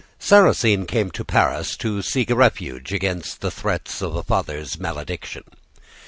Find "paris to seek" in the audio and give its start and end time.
1.23-2.31